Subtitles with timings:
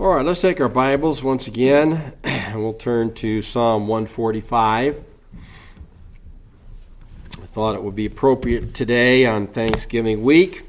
[0.00, 5.04] All right, let's take our Bibles once again and we'll turn to Psalm 145.
[7.32, 10.62] I thought it would be appropriate today on Thanksgiving week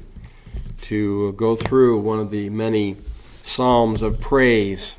[0.82, 2.98] to go through one of the many
[3.42, 4.96] Psalms of praise.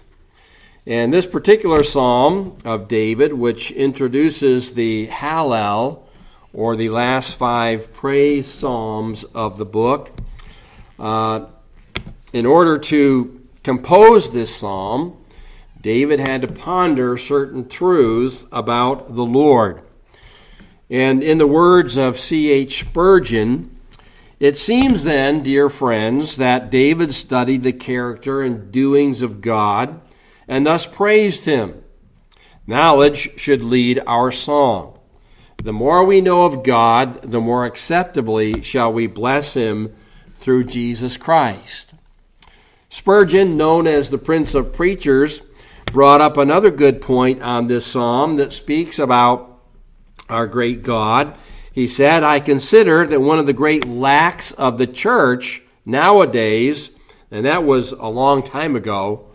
[0.87, 6.01] And this particular Psalm of David, which introduces the Hallel,
[6.53, 10.11] or the last five praise Psalms of the book,
[10.97, 11.45] uh,
[12.33, 15.17] in order to compose this psalm,
[15.81, 19.81] David had to ponder certain truths about the Lord.
[20.89, 22.79] And in the words of C.H.
[22.79, 23.75] Spurgeon,
[24.39, 30.01] it seems then, dear friends, that David studied the character and doings of God
[30.47, 31.83] and thus praised him.
[32.67, 34.99] Knowledge should lead our song.
[35.63, 39.93] The more we know of God, the more acceptably shall we bless him
[40.35, 41.92] through Jesus Christ.
[42.93, 45.41] Spurgeon, known as the Prince of Preachers,
[45.85, 49.63] brought up another good point on this psalm that speaks about
[50.29, 51.35] our great God.
[51.71, 56.91] He said, I consider that one of the great lacks of the church nowadays,
[57.31, 59.25] and that was a long time ago,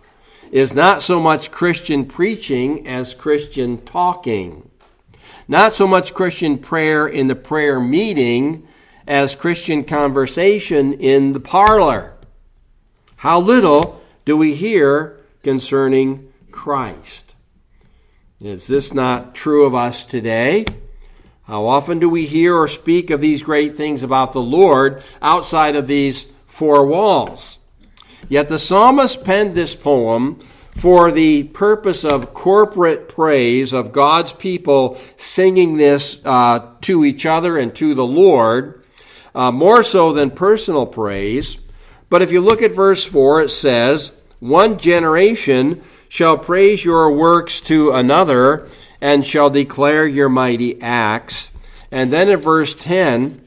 [0.52, 4.70] is not so much Christian preaching as Christian talking.
[5.48, 8.68] Not so much Christian prayer in the prayer meeting
[9.04, 12.14] as Christian conversation in the parlor.
[13.18, 17.34] How little do we hear concerning Christ?
[18.40, 20.64] Is this not true of us today?
[21.42, 25.74] How often do we hear or speak of these great things about the Lord outside
[25.74, 27.58] of these four walls?
[28.28, 30.38] Yet the psalmist penned this poem
[30.70, 37.58] for the purpose of corporate praise of God's people singing this uh, to each other
[37.58, 38.84] and to the Lord,
[39.34, 41.58] uh, more so than personal praise.
[42.10, 47.60] But if you look at verse 4, it says, One generation shall praise your works
[47.62, 48.68] to another
[49.00, 51.50] and shall declare your mighty acts.
[51.90, 53.46] And then in verse 10,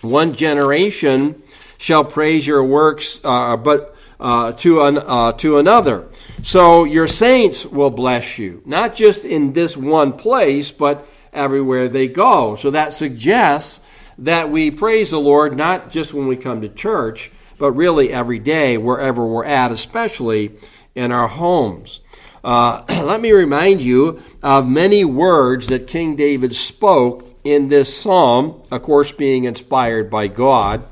[0.00, 1.42] one generation
[1.78, 6.08] shall praise your works, uh, but uh, to, an, uh, to another.
[6.42, 12.08] So your saints will bless you, not just in this one place, but everywhere they
[12.08, 12.56] go.
[12.56, 13.80] So that suggests
[14.18, 17.30] that we praise the Lord not just when we come to church,
[17.62, 20.50] but really every day, wherever we're at, especially
[20.96, 22.00] in our homes.
[22.42, 28.60] Uh, let me remind you of many words that King David spoke in this psalm,
[28.72, 30.82] of course, being inspired by God.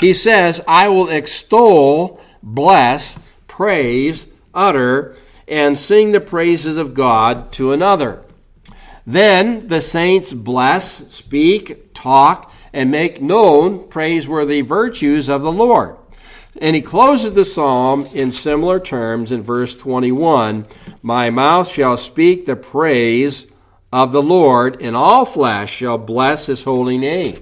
[0.00, 5.14] He says, I will extol, bless, praise, utter,
[5.46, 8.24] and sing the praises of God to another.
[9.06, 15.96] Then the saints bless, speak, talk, and make known praiseworthy virtues of the Lord.
[16.60, 20.66] And he closes the psalm in similar terms in verse 21
[21.02, 23.46] My mouth shall speak the praise
[23.92, 27.38] of the Lord, and all flesh shall bless his holy name.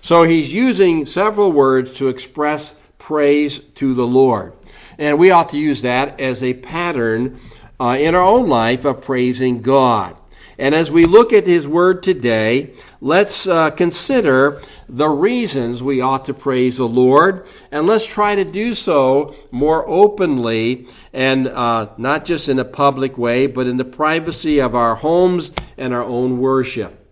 [0.00, 4.52] So he's using several words to express praise to the Lord.
[4.98, 7.40] And we ought to use that as a pattern
[7.80, 10.16] uh, in our own life of praising God.
[10.62, 16.26] And as we look at his word today, let's uh, consider the reasons we ought
[16.26, 22.24] to praise the Lord, and let's try to do so more openly and uh, not
[22.24, 26.38] just in a public way, but in the privacy of our homes and our own
[26.38, 27.08] worship.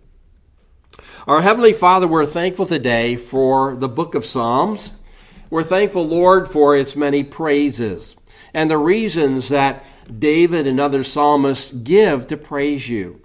[1.26, 4.92] Our Heavenly Father, we're thankful today for the book of Psalms.
[5.50, 8.16] We're thankful, Lord, for its many praises
[8.54, 9.84] and the reasons that
[10.20, 13.19] David and other psalmists give to praise you.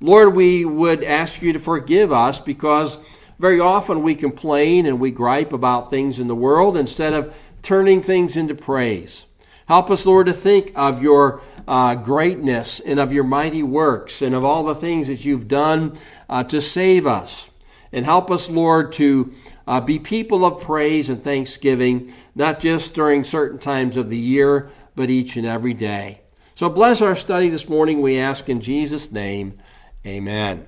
[0.00, 2.98] Lord, we would ask you to forgive us because
[3.38, 8.02] very often we complain and we gripe about things in the world instead of turning
[8.02, 9.26] things into praise.
[9.66, 14.34] Help us, Lord, to think of your uh, greatness and of your mighty works and
[14.34, 15.98] of all the things that you've done
[16.28, 17.50] uh, to save us.
[17.92, 19.34] And help us, Lord, to
[19.66, 24.70] uh, be people of praise and thanksgiving, not just during certain times of the year,
[24.94, 26.22] but each and every day.
[26.54, 29.58] So bless our study this morning, we ask in Jesus' name.
[30.06, 30.66] Amen.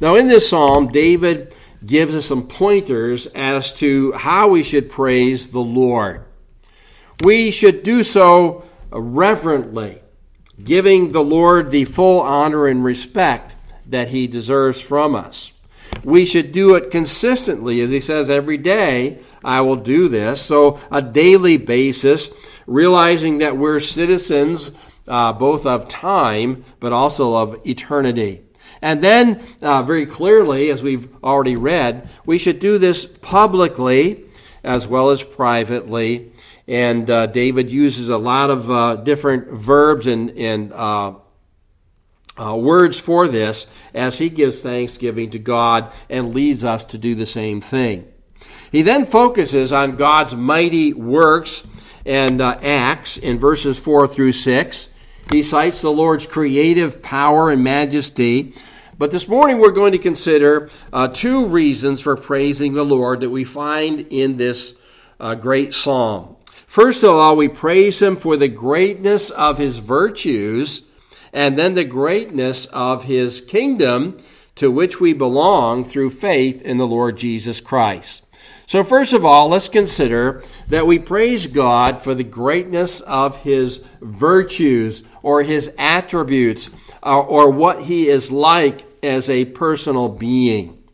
[0.00, 1.54] now, in this psalm, David
[1.84, 6.24] gives us some pointers as to how we should praise the Lord.
[7.22, 10.00] We should do so reverently,
[10.62, 13.54] giving the Lord the full honor and respect
[13.86, 15.52] that he deserves from us.
[16.02, 20.40] We should do it consistently, as he says, every day I will do this.
[20.40, 22.30] So, a daily basis,
[22.66, 24.70] realizing that we're citizens
[25.10, 28.42] uh, both of time, but also of eternity.
[28.80, 34.24] And then, uh, very clearly, as we've already read, we should do this publicly
[34.64, 36.32] as well as privately.
[36.66, 41.14] And uh, David uses a lot of uh, different verbs and, and uh,
[42.38, 47.14] uh, words for this as he gives thanksgiving to God and leads us to do
[47.14, 48.06] the same thing.
[48.70, 51.64] He then focuses on God's mighty works
[52.06, 54.88] and uh, acts in verses 4 through 6.
[55.30, 58.52] He cites the Lord's creative power and majesty.
[58.98, 63.30] But this morning we're going to consider uh, two reasons for praising the Lord that
[63.30, 64.74] we find in this
[65.20, 66.36] uh, great psalm.
[66.66, 70.82] First of all, we praise him for the greatness of his virtues
[71.32, 74.18] and then the greatness of his kingdom
[74.56, 78.24] to which we belong through faith in the Lord Jesus Christ.
[78.70, 83.82] So, first of all, let's consider that we praise God for the greatness of his
[84.00, 86.70] virtues or his attributes
[87.02, 90.84] or, or what he is like as a personal being.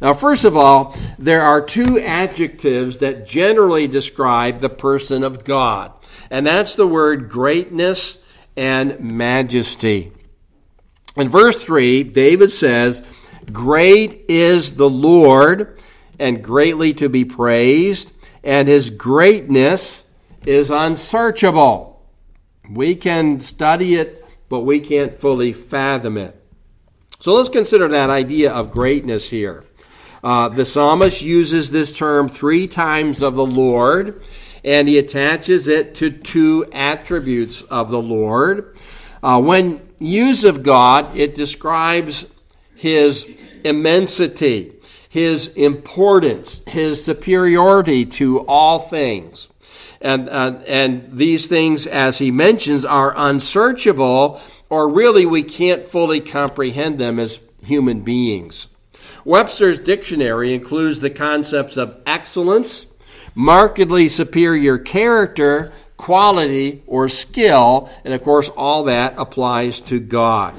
[0.00, 5.92] Now, first of all, there are two adjectives that generally describe the person of God,
[6.30, 8.16] and that's the word greatness
[8.56, 10.10] and majesty.
[11.16, 13.02] In verse 3, David says,
[13.52, 15.75] Great is the Lord,
[16.18, 20.04] and greatly to be praised, and his greatness
[20.46, 22.02] is unsearchable.
[22.70, 26.40] We can study it, but we can't fully fathom it.
[27.20, 29.64] So let's consider that idea of greatness here.
[30.22, 34.22] Uh, the psalmist uses this term three times of the Lord,
[34.64, 38.76] and he attaches it to two attributes of the Lord.
[39.22, 42.26] Uh, when used of God, it describes
[42.74, 43.26] his
[43.64, 44.72] immensity,
[45.16, 49.48] his importance, his superiority to all things.
[50.02, 56.20] And, uh, and these things, as he mentions, are unsearchable, or really we can't fully
[56.20, 58.66] comprehend them as human beings.
[59.24, 62.84] Webster's dictionary includes the concepts of excellence,
[63.34, 67.88] markedly superior character, quality, or skill.
[68.04, 70.54] And of course, all that applies to God.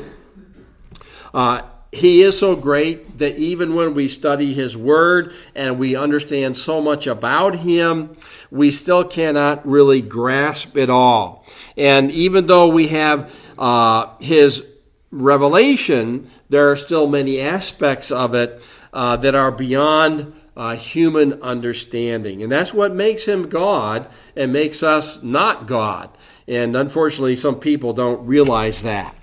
[1.32, 6.58] Uh, he is so great that even when we study His Word and we understand
[6.58, 8.18] so much about Him,
[8.52, 11.46] we still cannot really grasp it all.
[11.78, 14.66] And even though we have uh, His
[15.12, 18.62] revelation, there are still many aspects of it
[18.92, 22.42] uh, that are beyond uh, human understanding.
[22.42, 26.10] And that's what makes him God and makes us not God.
[26.48, 29.17] And unfortunately, some people don't realize that.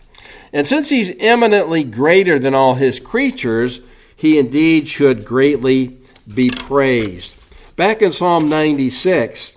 [0.55, 3.81] And since he's eminently greater than all his creatures,
[4.15, 5.99] he indeed should greatly
[6.33, 7.37] be praised.
[7.75, 9.57] Back in Psalm 96,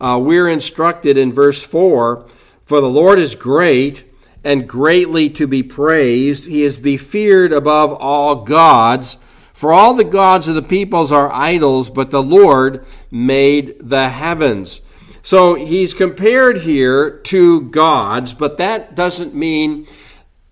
[0.00, 2.26] uh, we're instructed in verse 4
[2.66, 4.02] For the Lord is great
[4.42, 6.46] and greatly to be praised.
[6.46, 9.18] He is be feared above all gods.
[9.52, 14.80] For all the gods of the peoples are idols, but the Lord made the heavens.
[15.30, 19.86] So he's compared here to gods, but that doesn't mean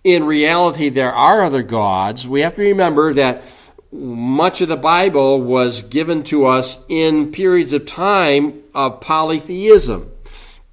[0.05, 2.29] in reality there are other gods.
[2.29, 3.43] We have to remember that
[3.91, 10.13] much of the Bible was given to us in periods of time of polytheism.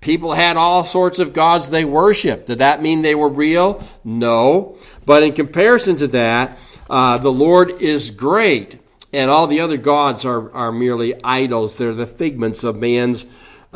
[0.01, 2.45] People had all sorts of gods they worshiped.
[2.45, 3.83] Did that mean they were real?
[4.03, 4.77] No.
[5.07, 6.59] But in comparison to that,
[6.91, 8.77] uh, the Lord is great,
[9.11, 11.75] and all the other gods are, are merely idols.
[11.75, 13.25] They're the figments of man's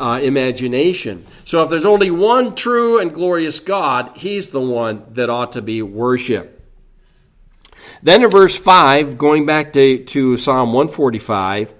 [0.00, 1.24] uh, imagination.
[1.44, 5.62] So if there's only one true and glorious God, he's the one that ought to
[5.62, 6.56] be worshiped.
[8.02, 11.74] Then in verse 5, going back to, to Psalm 145,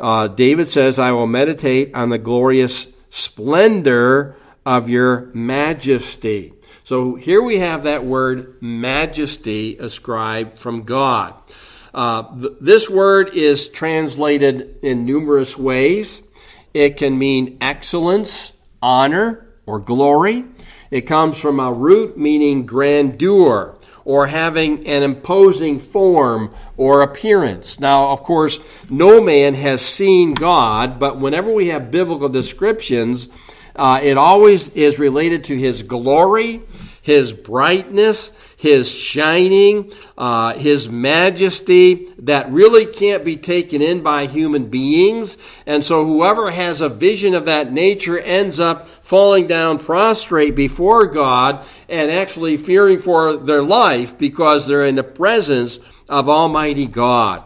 [0.00, 4.34] uh, David says, I will meditate on the glorious splendor
[4.66, 6.52] of your majesty.
[6.82, 11.34] So here we have that word majesty ascribed from God.
[11.94, 16.21] Uh, th- this word is translated in numerous ways.
[16.74, 20.44] It can mean excellence, honor, or glory.
[20.90, 27.78] It comes from a root meaning grandeur or having an imposing form or appearance.
[27.78, 28.58] Now, of course,
[28.90, 33.28] no man has seen God, but whenever we have biblical descriptions,
[33.76, 36.62] uh, it always is related to his glory
[37.02, 38.30] his brightness,
[38.62, 45.36] his shining, uh, his majesty that really can't be taken in by human beings.
[45.66, 51.06] And so whoever has a vision of that nature ends up falling down prostrate before
[51.06, 57.42] God and actually fearing for their life because they're in the presence of Almighty God.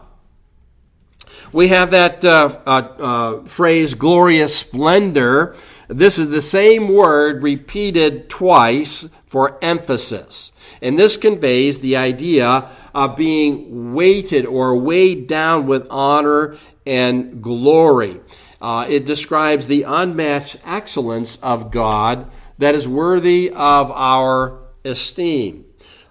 [1.50, 5.56] We have that uh, uh, uh, phrase, glorious splendor.
[5.88, 10.52] This is the same word repeated twice for emphasis.
[10.82, 16.56] And this conveys the idea of being weighted or weighed down with honor
[16.87, 18.20] and glory.
[18.61, 25.66] Uh, it describes the unmatched excellence of God that is worthy of our esteem.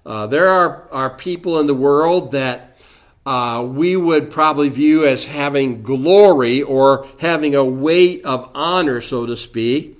[0.06, 2.78] Uh, there are, are people in the world that
[3.26, 9.26] uh, we would probably view as having glory or having a weight of honor, so
[9.26, 9.98] to speak.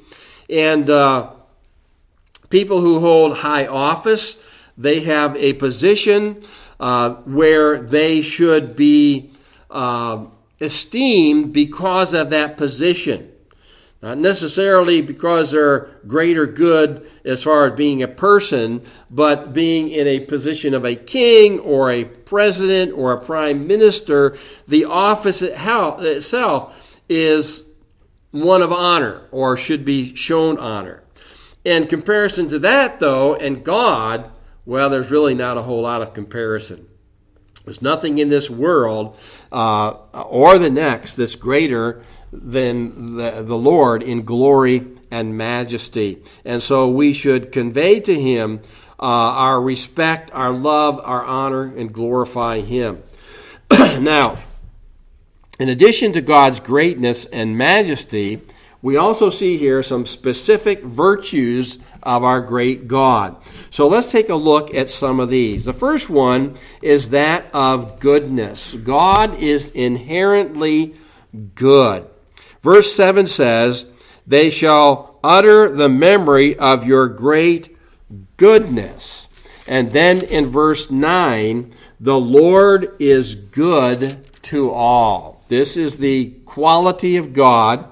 [0.48, 1.32] And uh,
[2.50, 4.38] people who hold high office,
[4.78, 6.44] they have a position
[6.80, 9.32] uh, where they should be
[9.70, 10.26] uh,
[10.60, 13.32] esteemed because of that position.
[14.02, 20.06] Not necessarily because they're greater good as far as being a person, but being in
[20.06, 27.00] a position of a king or a president or a prime minister, the office itself
[27.10, 27.64] is
[28.30, 31.02] one of honor or should be shown honor.
[31.64, 34.30] In comparison to that, though, and God,
[34.66, 36.88] well, there's really not a whole lot of comparison.
[37.66, 39.18] There's nothing in this world
[39.52, 46.22] uh, or the next that's greater than the, the Lord in glory and majesty.
[46.44, 48.62] And so we should convey to him
[49.00, 53.04] uh, our respect, our love, our honor, and glorify him.
[53.72, 54.38] now,
[55.60, 58.42] in addition to God's greatness and majesty,
[58.82, 63.38] we also see here some specific virtues of our great God.
[63.70, 65.66] So let's take a look at some of these.
[65.66, 68.74] The first one is that of goodness.
[68.74, 70.96] God is inherently
[71.56, 72.08] good.
[72.62, 73.86] Verse 7 says,
[74.26, 77.76] They shall utter the memory of your great
[78.38, 79.28] goodness.
[79.68, 85.44] And then in verse 9, the Lord is good to all.
[85.48, 87.92] This is the quality of God.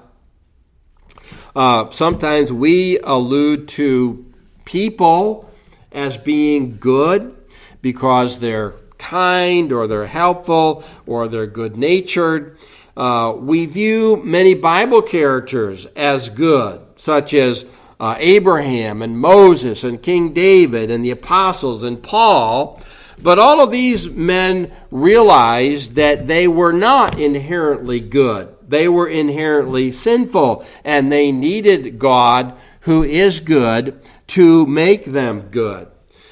[1.54, 4.24] Uh, sometimes we allude to
[4.64, 5.50] people
[5.92, 7.34] as being good
[7.80, 12.58] because they're kind or they're helpful or they're good natured.
[12.96, 17.64] Uh, we view many Bible characters as good, such as
[18.00, 22.80] uh, Abraham and Moses and King David and the apostles and Paul.
[23.20, 28.53] But all of these men realized that they were not inherently good.
[28.68, 35.88] They were inherently sinful, and they needed God, who is good, to make them good.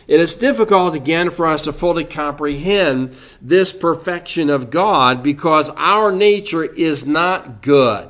[0.09, 6.11] It is difficult again for us to fully comprehend this perfection of God because our
[6.13, 8.09] nature is not good.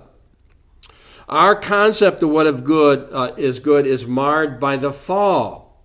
[1.29, 5.81] Our concept of what of good uh, is good is marred by the fall.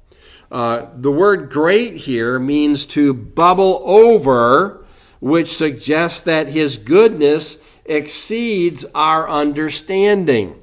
[0.51, 4.85] Uh, the word great here means to bubble over,
[5.19, 10.61] which suggests that his goodness exceeds our understanding.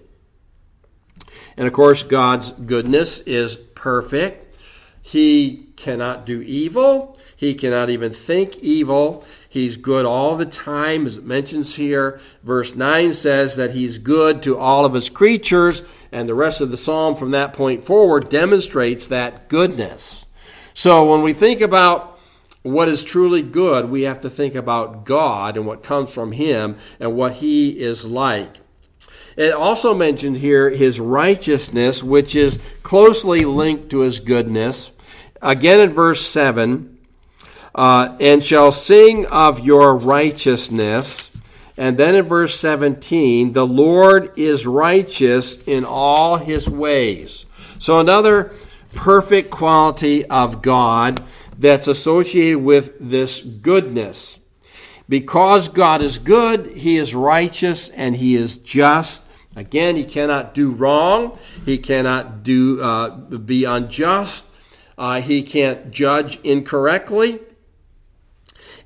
[1.56, 4.58] And of course, God's goodness is perfect.
[5.02, 7.18] He cannot do evil.
[7.36, 9.24] He cannot even think evil.
[9.48, 12.20] He's good all the time, as it mentions here.
[12.42, 16.70] Verse 9 says that he's good to all of his creatures, and the rest of
[16.70, 20.24] the psalm from that point forward demonstrates that goodness.
[20.72, 22.13] So when we think about
[22.64, 26.78] what is truly good, we have to think about God and what comes from him
[26.98, 28.56] and what he is like.
[29.36, 34.92] It also mentions here his righteousness, which is closely linked to his goodness.
[35.42, 36.98] Again in verse 7,
[37.74, 41.30] uh, and shall sing of your righteousness.
[41.76, 47.44] And then in verse 17, the Lord is righteous in all his ways.
[47.78, 48.52] So another
[48.94, 51.22] perfect quality of God
[51.58, 54.38] that's associated with this goodness.
[55.08, 59.22] Because God is good, he is righteous and he is just.
[59.56, 61.38] Again, he cannot do wrong.
[61.64, 64.44] He cannot do uh, be unjust.
[64.96, 67.40] Uh, he can't judge incorrectly.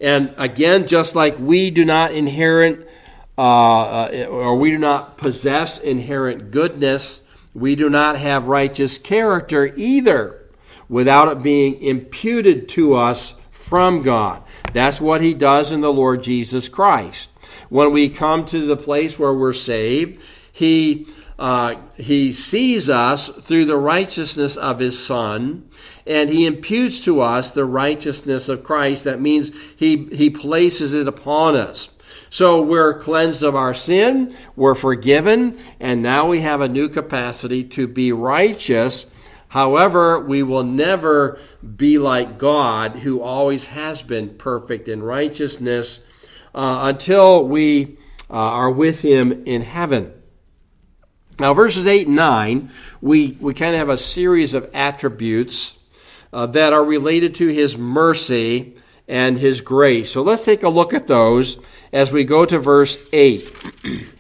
[0.00, 2.88] And again, just like we do not inherit
[3.36, 7.22] uh, uh, or we do not possess inherent goodness,
[7.54, 10.37] we do not have righteous character either
[10.88, 14.42] without it being imputed to us from God.
[14.72, 17.30] That's what he does in the Lord Jesus Christ.
[17.68, 21.06] When we come to the place where we're saved, he
[21.38, 25.68] uh, he sees us through the righteousness of his Son,
[26.04, 29.04] and he imputes to us the righteousness of Christ.
[29.04, 31.90] That means he, he places it upon us.
[32.28, 37.62] So we're cleansed of our sin, we're forgiven, and now we have a new capacity
[37.64, 39.06] to be righteous.
[39.48, 41.38] However, we will never
[41.76, 46.00] be like God, who always has been perfect in righteousness,
[46.54, 47.98] uh, until we
[48.30, 50.12] uh, are with him in heaven.
[51.38, 55.76] Now, verses 8 and 9, we, we kind of have a series of attributes
[56.32, 58.76] uh, that are related to his mercy
[59.06, 60.10] and his grace.
[60.10, 61.58] So let's take a look at those
[61.92, 63.74] as we go to verse 8.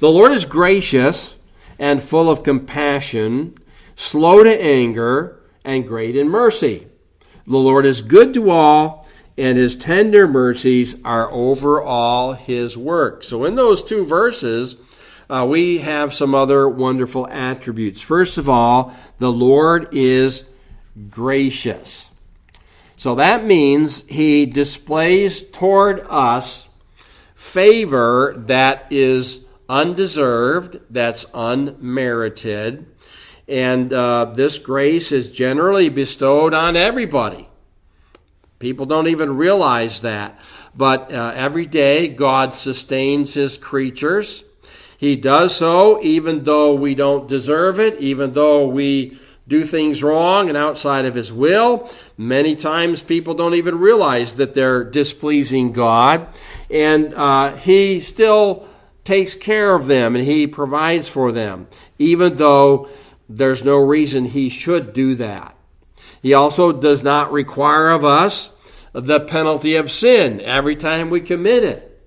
[0.00, 1.36] The Lord is gracious
[1.80, 3.56] and full of compassion,
[3.96, 6.86] slow to anger, and great in mercy.
[7.46, 13.24] The Lord is good to all, and his tender mercies are over all his work.
[13.24, 14.76] So, in those two verses,
[15.30, 18.00] uh, we have some other wonderful attributes.
[18.00, 20.44] First of all, the Lord is
[21.08, 22.10] gracious.
[22.96, 26.68] So that means he displays toward us
[27.34, 29.40] favor that is
[29.70, 32.86] undeserved, that's unmerited.
[33.46, 37.48] And uh, this grace is generally bestowed on everybody.
[38.58, 40.38] People don't even realize that.
[40.74, 44.44] But uh, every day, God sustains his creatures.
[44.98, 50.48] He does so even though we don't deserve it, even though we do things wrong
[50.48, 51.90] and outside of his will.
[52.16, 56.28] Many times people don't even realize that they're displeasing God.
[56.70, 58.68] And uh, he still
[59.10, 61.66] takes care of them and he provides for them,
[61.98, 62.88] even though
[63.28, 65.52] there's no reason he should do that.
[66.22, 68.50] He also does not require of us
[68.92, 72.00] the penalty of sin every time we commit it.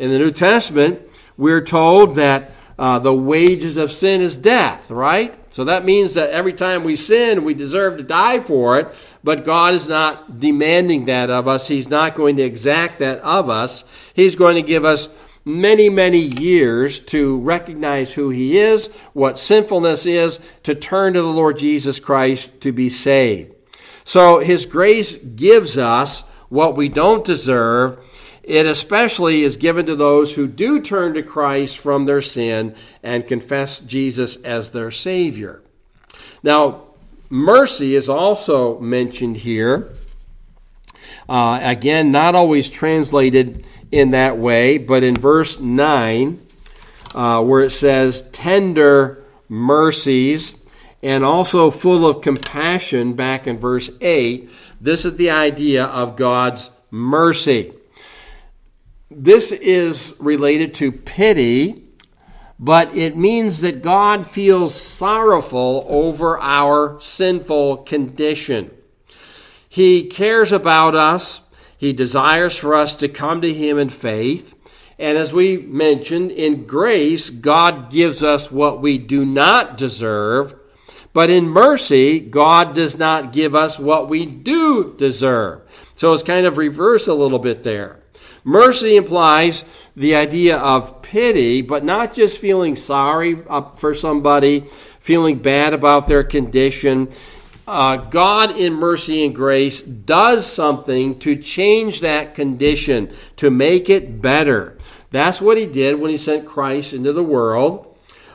[0.00, 1.00] In the New Testament,
[1.36, 5.36] we're told that uh, the wages of sin is death, right?
[5.54, 9.44] So that means that every time we sin, we deserve to die for it, but
[9.44, 11.68] God is not demanding that of us.
[11.68, 13.84] He's not going to exact that of us.
[14.12, 15.08] He's going to give us
[15.48, 21.26] many, many years to recognize who He is, what sinfulness is, to turn to the
[21.26, 23.54] Lord Jesus Christ to be saved.
[24.04, 27.98] So His grace gives us what we don't deserve.
[28.42, 33.26] It especially is given to those who do turn to Christ from their sin and
[33.26, 35.62] confess Jesus as their Savior.
[36.42, 36.84] Now,
[37.28, 39.92] mercy is also mentioned here.
[41.28, 46.40] Uh, again, not always translated in that way, but in verse 9,
[47.14, 50.54] uh, where it says, tender mercies,
[51.02, 56.70] and also full of compassion, back in verse 8, this is the idea of God's
[56.90, 57.72] mercy.
[59.10, 61.84] This is related to pity,
[62.58, 68.70] but it means that God feels sorrowful over our sinful condition.
[69.68, 71.40] He cares about us.
[71.78, 74.54] He desires for us to come to Him in faith.
[74.98, 80.56] And as we mentioned, in grace, God gives us what we do not deserve.
[81.12, 85.62] But in mercy, God does not give us what we do deserve.
[85.94, 88.00] So it's kind of reversed a little bit there.
[88.42, 89.64] Mercy implies
[89.94, 93.36] the idea of pity, but not just feeling sorry
[93.76, 94.66] for somebody,
[94.98, 97.08] feeling bad about their condition
[97.68, 104.22] uh, God, in mercy and grace, does something to change that condition, to make it
[104.22, 104.78] better.
[105.10, 107.84] That's what He did when He sent Christ into the world.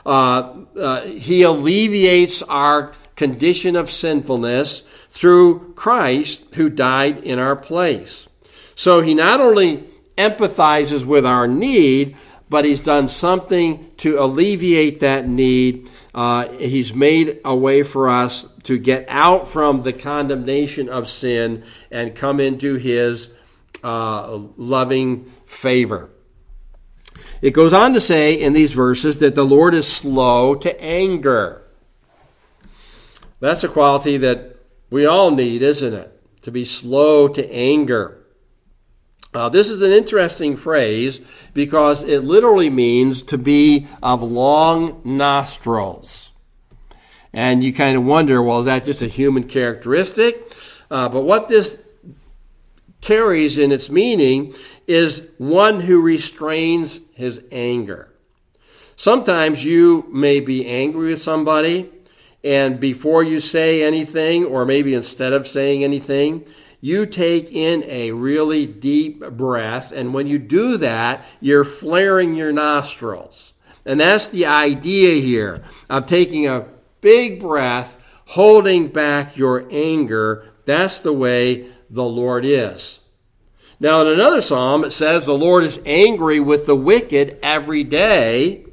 [0.06, 8.28] Uh, uh, he alleviates our condition of sinfulness through Christ who died in our place.
[8.76, 9.84] So He not only
[10.16, 12.16] empathizes with our need,
[12.48, 15.90] but He's done something to alleviate that need.
[16.14, 21.64] Uh, he's made a way for us to get out from the condemnation of sin
[21.90, 23.30] and come into his
[23.82, 26.10] uh, loving favor.
[27.40, 31.62] It goes on to say in these verses that the Lord is slow to anger.
[33.40, 34.56] That's a quality that
[34.90, 36.42] we all need, isn't it?
[36.42, 38.24] To be slow to anger.
[39.34, 41.20] Uh, this is an interesting phrase
[41.52, 46.30] because it literally means to be of long nostrils.
[47.34, 50.54] And you kind of wonder, well, is that just a human characteristic?
[50.90, 51.78] Uh, but what this
[53.00, 54.54] carries in its meaning
[54.86, 58.08] is one who restrains his anger.
[58.96, 61.90] Sometimes you may be angry with somebody,
[62.44, 66.46] and before you say anything, or maybe instead of saying anything,
[66.80, 69.90] you take in a really deep breath.
[69.90, 73.54] And when you do that, you're flaring your nostrils.
[73.84, 76.66] And that's the idea here of taking a
[77.04, 80.50] big breath, holding back your anger.
[80.64, 83.00] That's the way the Lord is.
[83.78, 88.64] Now, in another psalm, it says the Lord is angry with the wicked every day,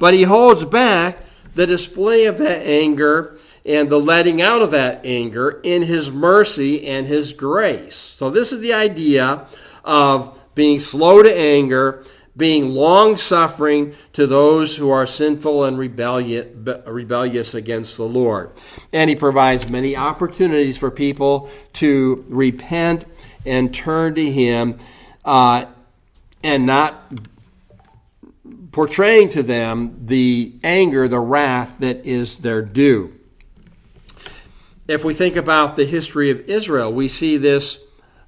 [0.00, 1.22] but he holds back
[1.54, 6.84] the display of that anger and the letting out of that anger in his mercy
[6.84, 7.94] and his grace.
[7.94, 9.46] So, this is the idea
[9.84, 12.04] of being slow to anger
[12.38, 18.52] being long suffering to those who are sinful and rebellious against the Lord.
[18.92, 23.04] And he provides many opportunities for people to repent
[23.44, 24.78] and turn to him
[25.24, 25.64] uh,
[26.44, 27.12] and not
[28.70, 33.12] portraying to them the anger, the wrath that is their due.
[34.86, 37.80] If we think about the history of Israel, we see this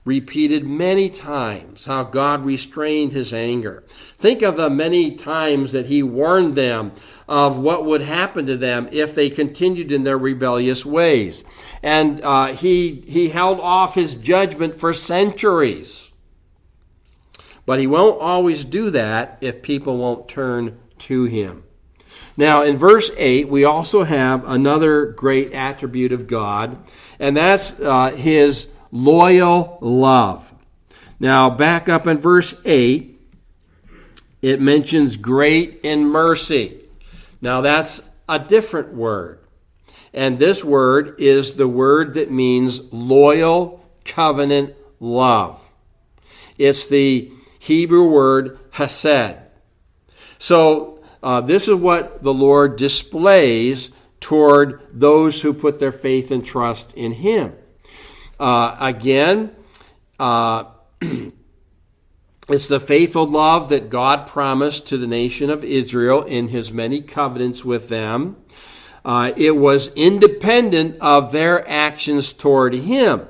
[0.04, 3.84] repeated many times how God restrained his anger.
[4.16, 6.92] Think of the many times that he warned them
[7.28, 11.44] of what would happen to them if they continued in their rebellious ways.
[11.82, 16.10] And uh, he, he held off his judgment for centuries.
[17.66, 21.64] But he won't always do that if people won't turn to him.
[22.36, 26.78] Now, in verse 8, we also have another great attribute of God,
[27.18, 30.52] and that's uh, his loyal love.
[31.18, 33.18] Now, back up in verse 8,
[34.42, 36.84] it mentions great in mercy.
[37.42, 39.38] Now, that's a different word.
[40.12, 45.70] And this word is the word that means loyal covenant love.
[46.58, 49.36] It's the Hebrew word hesed.
[50.38, 56.44] So, uh, this is what the Lord displays toward those who put their faith and
[56.44, 57.52] trust in Him.
[58.40, 59.54] Uh, again,
[60.18, 60.64] uh,
[62.48, 67.02] it's the faithful love that God promised to the nation of Israel in his many
[67.02, 68.36] covenants with them.
[69.04, 73.26] Uh, it was independent of their actions toward him.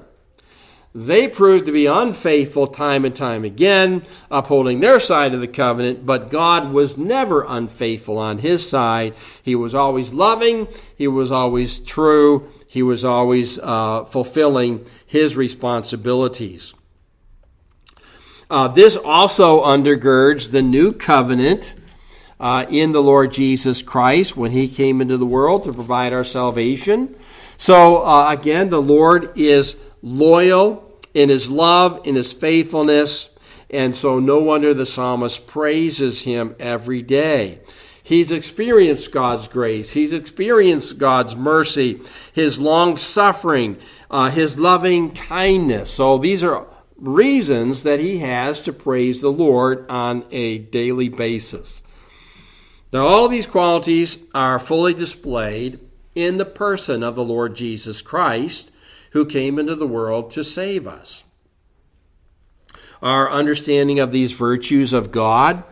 [0.95, 6.07] They proved to be unfaithful time and time again, upholding their side of the covenant,
[6.07, 9.15] but God was never unfaithful on his side.
[9.43, 16.73] He was always loving, he was always true, he was always uh, fulfilling his responsibilities.
[18.49, 21.75] Uh, this also undergirds the new covenant
[22.39, 26.23] uh, in the Lord Jesus Christ when he came into the world to provide our
[26.23, 27.17] salvation.
[27.57, 33.31] So, uh, again, the Lord is loyal in his love, in his faithfulness,
[33.69, 37.59] and so no wonder the psalmist praises him every day.
[38.11, 39.93] He's experienced God's grace.
[39.93, 42.01] He's experienced God's mercy,
[42.33, 43.79] His long suffering,
[44.11, 45.93] uh, His loving kindness.
[45.93, 51.85] So these are reasons that he has to praise the Lord on a daily basis.
[52.93, 55.79] Now, all of these qualities are fully displayed
[56.17, 58.73] in the person of the Lord Jesus Christ,
[59.13, 61.23] who came into the world to save us.
[63.01, 65.63] Our understanding of these virtues of God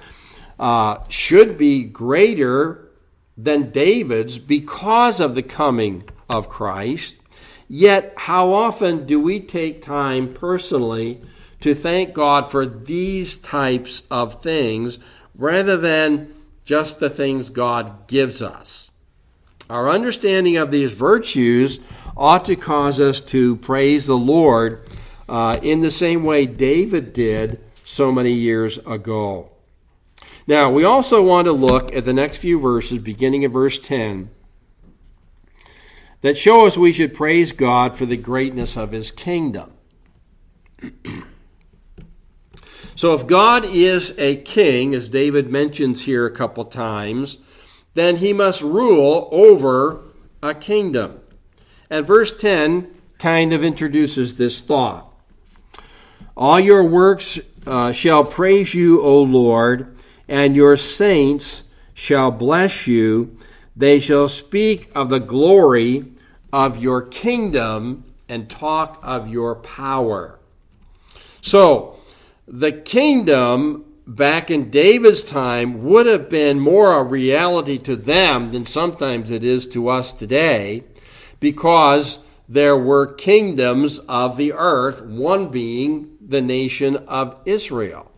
[0.59, 2.88] uh, should be greater
[3.37, 7.14] than David's because of the coming of Christ.
[7.68, 11.21] Yet, how often do we take time personally
[11.61, 14.99] to thank God for these types of things
[15.35, 18.90] rather than just the things God gives us?
[19.71, 21.79] Our understanding of these virtues
[22.16, 24.88] ought to cause us to praise the Lord
[25.29, 29.51] uh, in the same way David did so many years ago.
[30.49, 34.31] Now, we also want to look at the next few verses, beginning in verse 10,
[36.23, 39.75] that show us we should praise God for the greatness of his kingdom.
[42.97, 47.37] so, if God is a king, as David mentions here a couple times,
[47.93, 50.01] then he must rule over
[50.43, 51.21] a kingdom.
[51.91, 55.13] And verse 10 kind of introduces this thought.
[56.35, 59.95] All your works uh, shall praise you, O Lord
[60.29, 61.64] and your saints
[61.95, 63.37] shall bless you.
[63.75, 66.05] They shall speak of the glory
[66.53, 70.38] of your kingdom and talk of your power.
[71.41, 72.01] So,
[72.47, 78.67] the kingdom back in David's time would have been more a reality to them than
[78.67, 80.85] sometimes it is to us today
[81.41, 88.11] because there were kingdoms of the earth, one being the nation of Israel.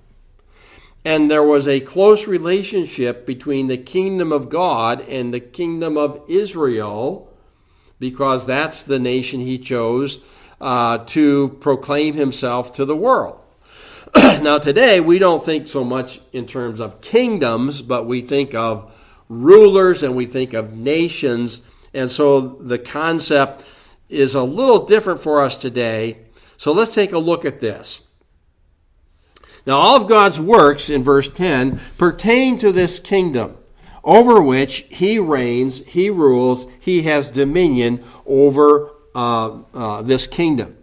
[1.04, 6.22] And there was a close relationship between the kingdom of God and the kingdom of
[6.28, 7.32] Israel,
[7.98, 10.20] because that's the nation he chose
[10.60, 13.40] uh, to proclaim himself to the world.
[14.14, 18.92] now, today, we don't think so much in terms of kingdoms, but we think of
[19.28, 21.62] rulers and we think of nations.
[21.94, 23.64] And so the concept
[24.08, 26.18] is a little different for us today.
[26.56, 28.02] So let's take a look at this.
[29.66, 33.56] Now, all of God's works in verse 10 pertain to this kingdom
[34.04, 40.76] over which he reigns, he rules, he has dominion over uh, uh, this kingdom.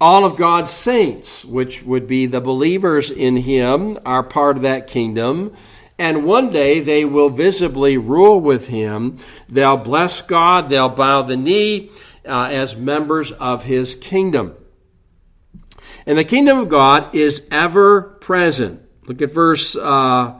[0.00, 4.86] All of God's saints, which would be the believers in him, are part of that
[4.86, 5.54] kingdom.
[5.98, 9.16] And one day they will visibly rule with him.
[9.48, 11.90] They'll bless God, they'll bow the knee
[12.26, 14.54] uh, as members of his kingdom.
[16.06, 18.80] And the kingdom of God is ever present.
[19.06, 20.34] Look at verse uh,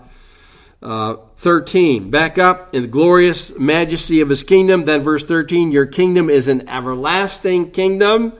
[0.80, 2.10] uh, 13.
[2.10, 4.84] Back up in the glorious majesty of his kingdom.
[4.84, 8.32] Then verse 13, your kingdom is an everlasting kingdom,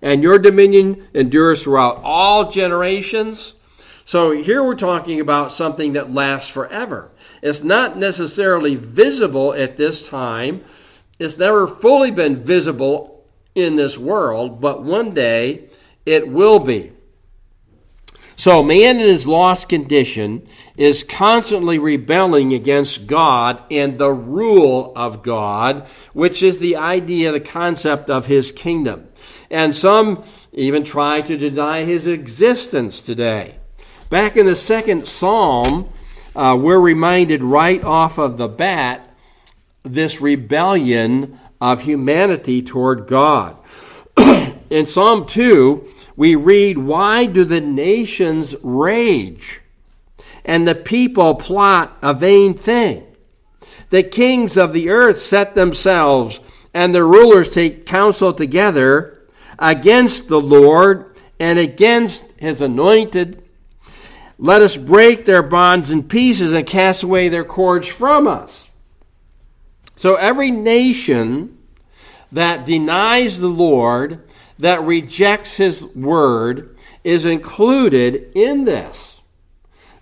[0.00, 3.54] and your dominion endures throughout all generations.
[4.06, 7.10] So here we're talking about something that lasts forever.
[7.42, 10.62] It's not necessarily visible at this time.
[11.18, 13.24] It's never fully been visible
[13.54, 15.68] in this world, but one day
[16.06, 16.92] it will be.
[18.36, 20.44] So, man in his lost condition
[20.76, 27.38] is constantly rebelling against God and the rule of God, which is the idea, the
[27.38, 29.06] concept of his kingdom.
[29.50, 33.56] And some even try to deny his existence today.
[34.10, 35.88] Back in the second psalm,
[36.34, 39.14] uh, we're reminded right off of the bat
[39.84, 43.56] this rebellion of humanity toward God.
[44.70, 49.60] In Psalm 2, we read, Why do the nations rage
[50.44, 53.06] and the people plot a vain thing?
[53.90, 56.40] The kings of the earth set themselves,
[56.72, 59.22] and the rulers take counsel together
[59.58, 63.42] against the Lord and against his anointed.
[64.38, 68.68] Let us break their bonds in pieces and cast away their cords from us.
[69.96, 71.58] So every nation
[72.32, 74.23] that denies the Lord
[74.58, 79.20] that rejects his word is included in this.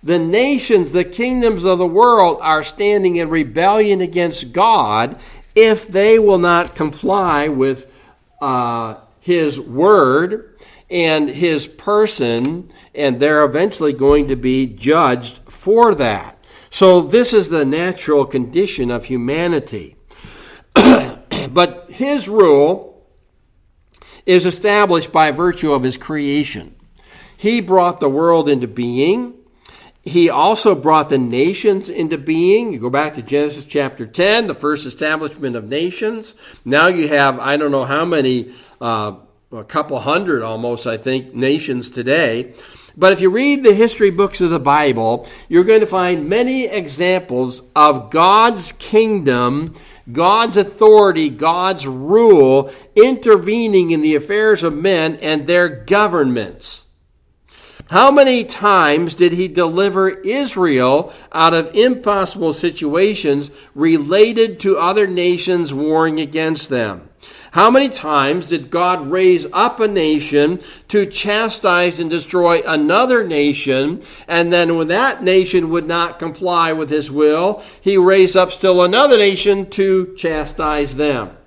[0.03, 5.17] The nations, the kingdoms of the world are standing in rebellion against God
[5.55, 7.93] if they will not comply with
[8.41, 10.57] uh, his word
[10.89, 16.37] and his person, and they're eventually going to be judged for that.
[16.69, 19.95] So, this is the natural condition of humanity.
[20.73, 22.92] but his rule
[24.25, 26.75] is established by virtue of his creation.
[27.35, 29.33] He brought the world into being.
[30.01, 32.73] He also brought the nations into being.
[32.73, 36.35] You go back to Genesis chapter 10, the first establishment of nations.
[36.65, 39.15] Now you have, I don't know how many, uh,
[39.51, 42.53] a couple hundred almost, I think, nations today.
[42.95, 46.65] But if you read the history books of the Bible, you're going to find many
[46.65, 49.73] examples of God's kingdom
[50.11, 56.85] God's authority, God's rule, intervening in the affairs of men and their governments.
[57.87, 65.73] How many times did he deliver Israel out of impossible situations related to other nations
[65.73, 67.09] warring against them?
[67.53, 74.01] How many times did God raise up a nation to chastise and destroy another nation?
[74.27, 78.81] And then when that nation would not comply with his will, he raised up still
[78.81, 81.37] another nation to chastise them.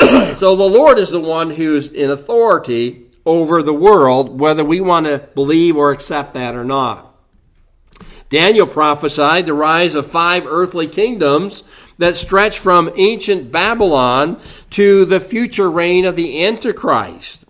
[0.34, 5.06] so the Lord is the one who's in authority over the world, whether we want
[5.06, 7.09] to believe or accept that or not.
[8.30, 11.64] Daniel prophesied the rise of five earthly kingdoms
[11.98, 14.40] that stretch from ancient Babylon
[14.70, 17.44] to the future reign of the Antichrist.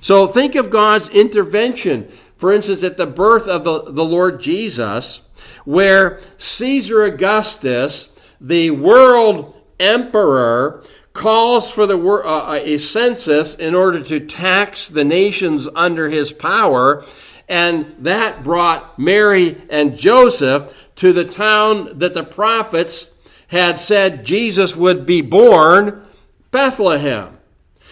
[0.00, 5.20] So think of God's intervention, for instance, at the birth of the, the Lord Jesus,
[5.64, 14.20] where Caesar Augustus, the world emperor, calls for the, uh, a census in order to
[14.20, 17.04] tax the nations under his power.
[17.48, 23.10] And that brought Mary and Joseph to the town that the prophets
[23.48, 26.04] had said Jesus would be born,
[26.50, 27.38] Bethlehem.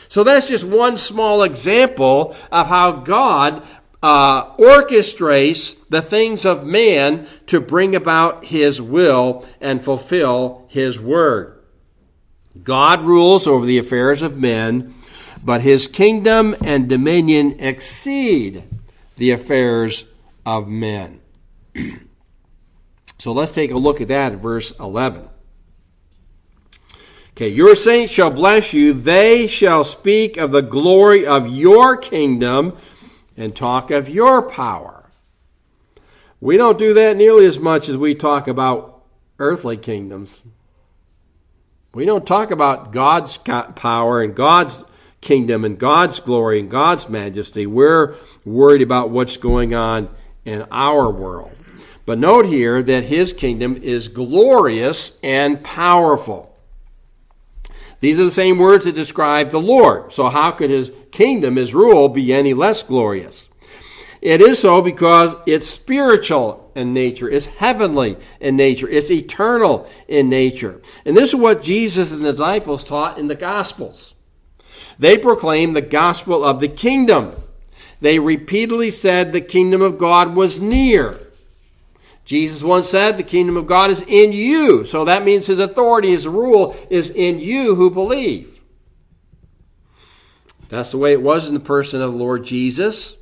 [0.08, 3.64] So that's just one small example of how God
[4.02, 11.58] uh, orchestrates the things of man to bring about his will and fulfill his word.
[12.62, 14.94] God rules over the affairs of men,
[15.42, 18.64] but his kingdom and dominion exceed
[19.16, 20.04] the affairs
[20.44, 21.20] of men.
[23.18, 25.28] so let's take a look at that verse 11.
[27.30, 28.92] Okay, your saints shall bless you.
[28.92, 32.76] They shall speak of the glory of your kingdom
[33.36, 35.10] and talk of your power.
[36.40, 39.02] We don't do that nearly as much as we talk about
[39.40, 40.44] earthly kingdoms.
[41.92, 44.84] We don't talk about God's power and God's
[45.24, 47.66] kingdom and God's glory and God's majesty.
[47.66, 50.08] We're worried about what's going on
[50.44, 51.50] in our world.
[52.06, 56.54] But note here that his kingdom is glorious and powerful.
[58.00, 60.12] These are the same words that describe the Lord.
[60.12, 63.48] So, how could his kingdom, his rule, be any less glorious?
[64.20, 70.28] It is so because it's spiritual in nature, it's heavenly in nature, it's eternal in
[70.28, 70.82] nature.
[71.06, 74.13] And this is what Jesus and the disciples taught in the Gospels.
[74.98, 77.34] They proclaimed the gospel of the kingdom.
[78.00, 81.18] They repeatedly said the kingdom of God was near.
[82.24, 84.84] Jesus once said, The kingdom of God is in you.
[84.84, 88.60] So that means his authority, his rule is in you who believe.
[90.68, 93.16] That's the way it was in the person of the Lord Jesus.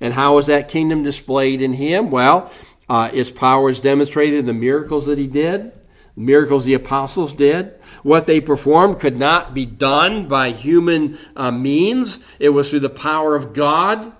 [0.00, 2.10] And how was that kingdom displayed in him?
[2.10, 2.50] Well,
[2.88, 5.72] uh, its power is demonstrated in the miracles that he did,
[6.16, 7.74] miracles the apostles did.
[8.02, 12.90] What they performed could not be done by human uh, means, it was through the
[12.90, 14.12] power of God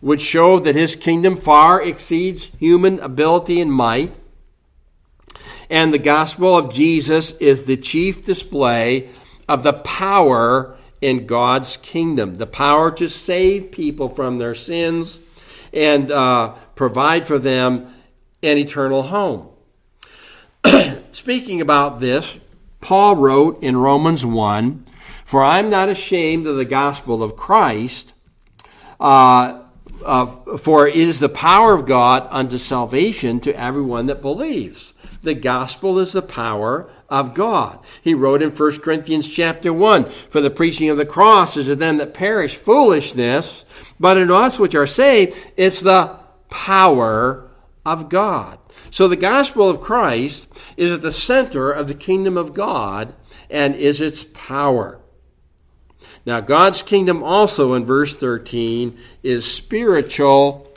[0.00, 4.14] which showed that his kingdom far exceeds human ability and might.
[5.70, 9.10] And the gospel of Jesus is the chief display
[9.48, 15.20] of the power in God's kingdom the power to save people from their sins
[15.72, 17.94] and uh, provide for them
[18.42, 19.48] an eternal home.
[21.12, 22.38] Speaking about this,
[22.80, 24.84] Paul wrote in Romans 1
[25.24, 28.12] For I'm not ashamed of the gospel of Christ.
[29.00, 29.62] Uh,
[30.04, 30.26] uh,
[30.58, 34.94] for it is the power of God unto salvation to everyone that believes.
[35.22, 37.78] The gospel is the power of God.
[38.02, 41.76] He wrote in 1 Corinthians chapter 1, For the preaching of the cross is to
[41.76, 43.64] them that perish foolishness,
[43.98, 46.18] but in us which are saved, it's the
[46.50, 47.50] power
[47.84, 48.58] of God.
[48.90, 53.14] So the gospel of Christ is at the center of the kingdom of God
[53.50, 54.98] and is its power.
[56.24, 60.70] Now, God's kingdom also in verse 13 is spiritual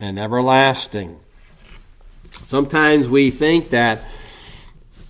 [0.00, 1.18] and everlasting.
[2.44, 4.04] Sometimes we think that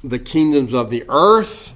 [0.02, 1.74] the kingdoms of the earth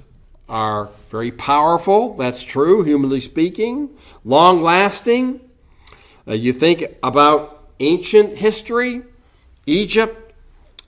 [0.49, 2.15] are very powerful.
[2.15, 3.89] That's true, humanly speaking,
[4.25, 5.41] long lasting.
[6.27, 9.03] Uh, you think about ancient history,
[9.65, 10.30] Egypt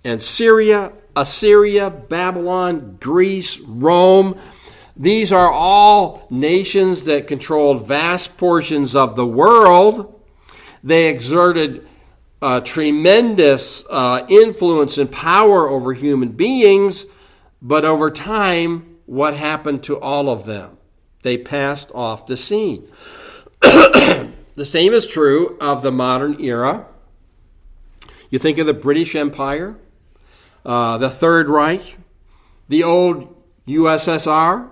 [0.04, 4.38] and Syria, Assyria, Babylon, Greece, Rome.
[4.96, 10.22] These are all nations that controlled vast portions of the world.
[10.84, 11.88] They exerted
[12.42, 17.06] uh, tremendous uh, influence and power over human beings,
[17.62, 20.78] but over time, what happened to all of them?
[21.22, 22.90] They passed off the scene.
[23.62, 26.86] the same is true of the modern era.
[28.30, 29.78] You think of the British Empire,
[30.66, 31.98] uh, the Third Reich,
[32.68, 33.36] the old
[33.68, 34.70] USSR,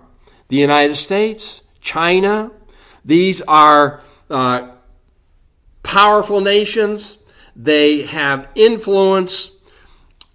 [0.48, 2.52] the United States, China.
[3.04, 4.76] These are uh,
[5.84, 7.18] powerful nations.
[7.56, 9.52] They have influence.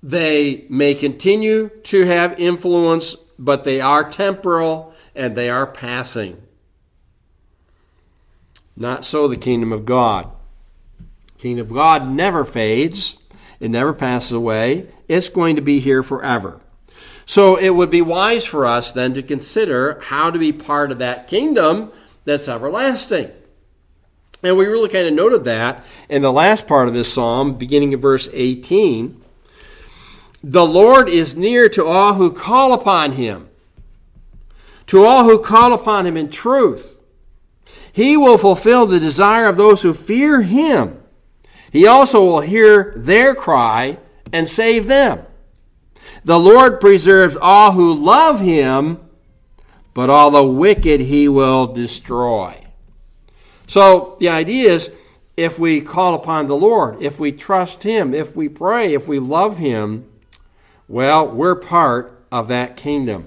[0.02, 6.42] They may continue to have influence, but they are temporal and they are passing.
[8.76, 10.30] Not so the kingdom of God.
[11.38, 13.16] kingdom of God never fades.
[13.60, 14.86] It never passes away.
[15.08, 16.60] It's going to be here forever.
[17.24, 20.98] So it would be wise for us then to consider how to be part of
[20.98, 21.90] that kingdom
[22.24, 23.30] that's everlasting.
[24.42, 27.94] And we really kind of noted that in the last part of this psalm, beginning
[27.94, 29.22] of verse 18.
[30.44, 33.48] The Lord is near to all who call upon him,
[34.86, 36.96] to all who call upon him in truth.
[37.92, 41.02] He will fulfill the desire of those who fear him.
[41.76, 43.98] He also will hear their cry
[44.32, 45.26] and save them.
[46.24, 48.98] The Lord preserves all who love him,
[49.92, 52.64] but all the wicked he will destroy.
[53.66, 54.90] So the idea is
[55.36, 59.18] if we call upon the Lord, if we trust him, if we pray, if we
[59.18, 60.10] love him,
[60.88, 63.26] well, we're part of that kingdom.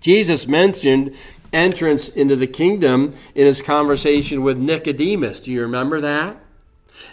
[0.00, 1.14] Jesus mentioned
[1.52, 5.38] entrance into the kingdom in his conversation with Nicodemus.
[5.38, 6.38] Do you remember that?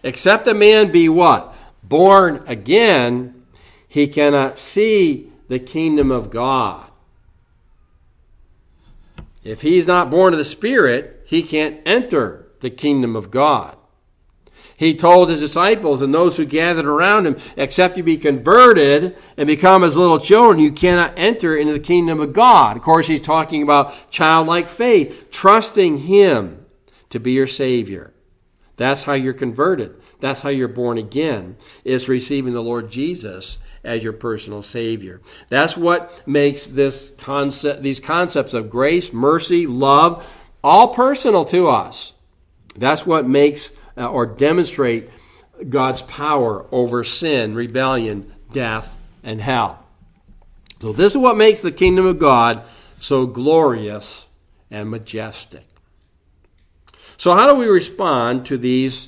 [0.04, 1.56] Except a man be what?
[1.82, 3.46] Born again,
[3.88, 6.92] he cannot see the kingdom of God.
[9.44, 13.78] If he's not born of the Spirit, he can't enter the kingdom of God.
[14.76, 19.48] He told his disciples and those who gathered around him, except you be converted and
[19.48, 22.78] become as little children, you cannot enter into the kingdom of God.
[22.78, 26.66] Of course, he's talking about childlike faith, trusting him
[27.12, 28.13] to be your Savior.
[28.78, 29.96] That's how you're converted.
[30.20, 35.22] That's how you're born again, is receiving the Lord Jesus as your personal Savior.
[35.50, 40.26] That's what makes this concept, these concepts of grace, mercy, love,
[40.64, 42.14] all personal to us.
[42.76, 45.10] That's what makes uh, or demonstrate
[45.70, 49.86] God's power over sin, rebellion, death, and hell.
[50.82, 52.64] So this is what makes the kingdom of God
[53.00, 54.26] so glorious
[54.72, 55.66] and majestic.
[57.24, 59.08] So how do we respond to these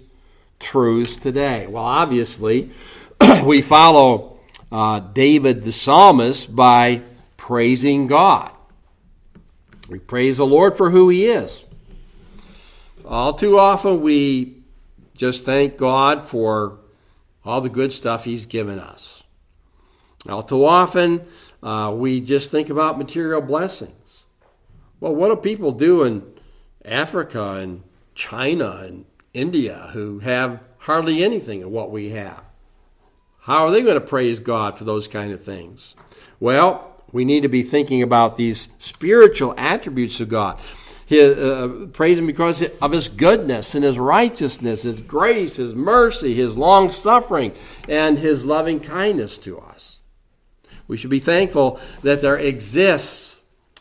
[0.58, 1.68] truths today?
[1.68, 2.70] Well, obviously,
[3.44, 4.40] we follow
[4.72, 7.02] uh, David the psalmist by
[7.36, 8.52] praising God.
[9.90, 11.66] We praise the Lord for who He is.
[13.04, 14.64] All too often, we
[15.14, 16.80] just thank God for
[17.44, 19.24] all the good stuff He's given us.
[20.30, 21.26] All too often,
[21.62, 24.24] uh, we just think about material blessings.
[25.02, 26.24] Well, what do people do in
[26.86, 27.84] Africa and
[28.16, 32.42] China and India who have hardly anything of what we have?
[33.42, 35.96] How are they going to praise God for those kind of things?
[36.40, 40.60] Well, we need to be thinking about these spiritual attributes of God.
[41.06, 46.34] His, uh, praise Him because of His goodness and His righteousness, His grace, His mercy,
[46.34, 47.54] His long suffering,
[47.88, 50.02] and His loving kindness to us.
[50.88, 53.35] We should be thankful that there exists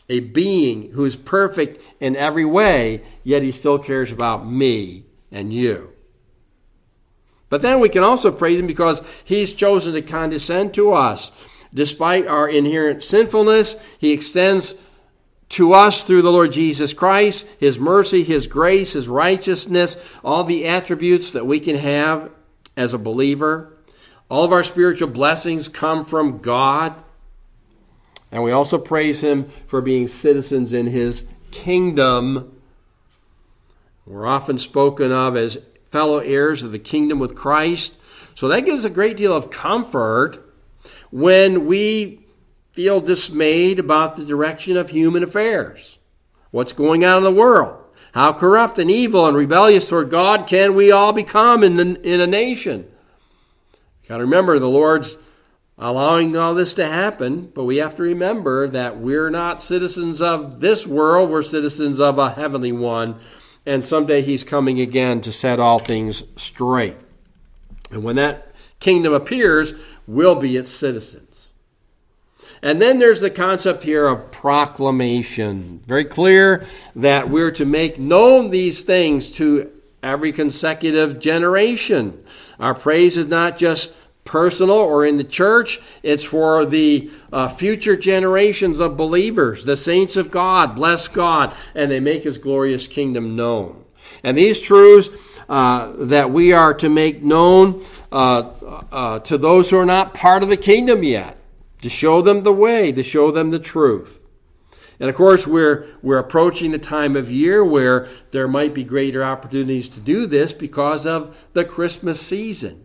[0.09, 5.53] a being who is perfect in every way, yet He still cares about me and
[5.53, 5.91] you.
[7.49, 11.31] But then we can also praise Him because He's chosen to condescend to us.
[11.73, 14.75] Despite our inherent sinfulness, He extends
[15.49, 20.65] to us through the Lord Jesus Christ, His mercy, His grace, His righteousness, all the
[20.65, 22.31] attributes that we can have
[22.75, 23.77] as a believer.
[24.29, 26.95] All of our spiritual blessings come from God.
[28.35, 32.59] And we also praise Him for being citizens in His kingdom.
[34.05, 35.57] We're often spoken of as
[35.89, 37.93] fellow heirs of the kingdom with Christ.
[38.33, 40.53] So that gives a great deal of comfort
[41.11, 42.25] when we
[42.73, 45.97] feel dismayed about the direction of human affairs.
[46.51, 47.81] What's going on in the world?
[48.11, 52.19] How corrupt and evil and rebellious toward God can we all become in, the, in
[52.19, 52.91] a nation?
[54.03, 55.15] You got to remember the Lord's
[55.77, 60.61] allowing all this to happen, but we have to remember that we're not citizens of
[60.61, 63.19] this world, we're citizens of a heavenly one,
[63.65, 66.97] and someday He's coming again to set all things straight.
[67.91, 69.73] And when that kingdom appears,
[70.07, 71.53] we'll be its citizens.
[72.61, 75.81] And then there's the concept here of proclamation.
[75.85, 76.65] Very clear
[76.95, 79.71] that we're to make known these things to
[80.01, 82.23] every consecutive generation.
[82.59, 83.91] Our praise is not just
[84.25, 90.17] personal or in the church, it's for the uh, future generations of believers, the saints
[90.17, 93.85] of God, bless God, and they make his glorious kingdom known.
[94.23, 95.09] And these truths
[95.47, 98.51] uh, that we are to make known uh,
[98.91, 101.37] uh to those who are not part of the kingdom yet
[101.81, 104.19] to show them the way, to show them the truth.
[104.99, 109.23] And of course, we're, we're approaching the time of year where there might be greater
[109.23, 112.84] opportunities to do this because of the Christmas season.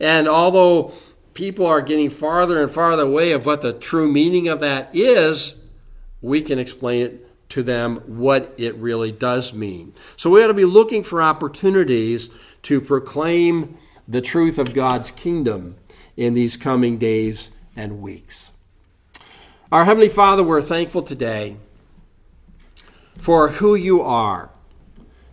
[0.00, 0.92] And although
[1.34, 5.54] people are getting farther and farther away of what the true meaning of that is,
[6.20, 9.92] we can explain it to them what it really does mean.
[10.16, 12.30] So we ought to be looking for opportunities
[12.62, 15.76] to proclaim the truth of God's kingdom
[16.16, 18.50] in these coming days and weeks.
[19.70, 21.56] Our Heavenly Father, we're thankful today
[23.18, 24.50] for who you are.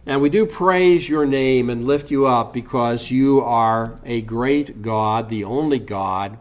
[0.05, 4.81] And we do praise your name and lift you up because you are a great
[4.81, 6.37] God, the only God.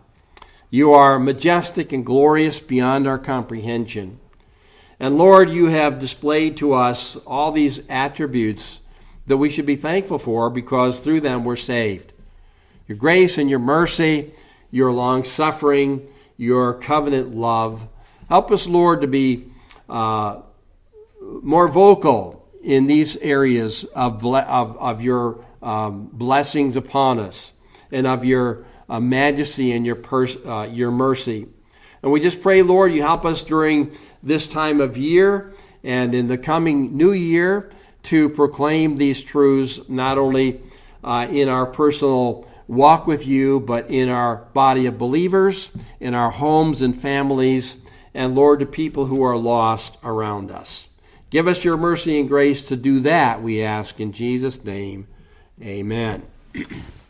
[0.71, 4.19] You are majestic and glorious beyond our comprehension.
[5.01, 8.81] And Lord, you have displayed to us all these attributes
[9.27, 12.13] that we should be thankful for because through them we're saved.
[12.87, 14.33] Your grace and your mercy
[14.75, 16.05] your long suffering,
[16.37, 17.87] your covenant love.
[18.29, 19.47] Help us, Lord, to be
[19.89, 20.41] uh,
[21.21, 27.53] more vocal in these areas of, ble- of, of your um, blessings upon us
[27.93, 31.47] and of your uh, majesty and your, pers- uh, your mercy.
[32.03, 33.93] And we just pray, Lord, you help us during
[34.23, 35.53] this time of year
[35.83, 37.71] and in the coming new year
[38.05, 40.61] to proclaim these truths not only
[41.03, 46.31] uh, in our personal walk with you, but in our body of believers, in our
[46.31, 47.77] homes and families,
[48.15, 50.89] and Lord, to people who are lost around us.
[51.35, 55.09] Give us your mercy and grace to do that, we ask in Jesus' name.
[55.61, 56.23] Amen.